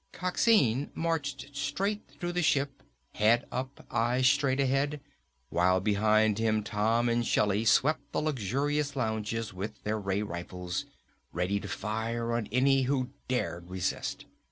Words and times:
Coxine 0.13 0.89
marched 0.95 1.55
straight 1.55 2.01
through 2.17 2.31
the 2.31 2.41
ship, 2.41 2.81
head 3.13 3.45
up, 3.51 3.85
eyes 3.91 4.25
straight 4.25 4.59
ahead, 4.59 4.99
while 5.49 5.79
behind 5.79 6.39
him, 6.39 6.63
Tom 6.63 7.07
and 7.07 7.23
Shelly 7.23 7.65
swept 7.65 8.11
the 8.11 8.19
luxurious 8.19 8.95
lounges 8.95 9.53
with 9.53 9.83
their 9.83 9.99
ray 9.99 10.23
rifles, 10.23 10.85
ready 11.31 11.59
to 11.59 11.67
fire 11.67 12.33
on 12.33 12.47
any 12.51 12.81
who 12.81 13.11
dared 13.27 13.69
resist. 13.69 14.25